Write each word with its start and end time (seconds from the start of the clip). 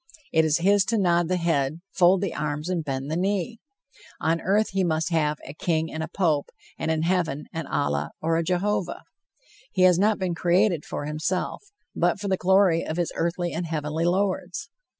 It 0.33 0.45
is 0.45 0.57
his 0.57 0.83
to 0.85 0.97
nod 0.97 1.27
the 1.27 1.37
head, 1.37 1.79
fold 1.93 2.21
the 2.21 2.33
arms 2.33 2.69
and 2.69 2.83
bend 2.83 3.11
the 3.11 3.15
knee. 3.15 3.59
On 4.19 4.41
earth 4.41 4.69
he 4.71 4.83
must 4.83 5.11
have 5.11 5.37
a 5.45 5.53
king 5.53 5.93
and 5.93 6.01
a 6.01 6.07
pope, 6.07 6.49
and 6.79 6.89
in 6.89 7.03
heaven 7.03 7.45
an 7.53 7.67
Allah 7.67 8.09
or 8.19 8.35
a 8.35 8.43
Jehovah. 8.43 9.03
He 9.71 9.83
has 9.83 9.99
not 9.99 10.17
been 10.17 10.33
created 10.33 10.85
for 10.85 11.05
himself, 11.05 11.61
but 11.95 12.19
for 12.19 12.29
the 12.29 12.35
glory 12.37 12.83
of 12.83 12.97
his 12.97 13.11
earthly 13.15 13.53
and 13.53 13.67
heavenly 13.67 14.05
Lords. 14.05 14.71